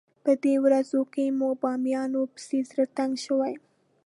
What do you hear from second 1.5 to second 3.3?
بامیانو پسې زړه تنګ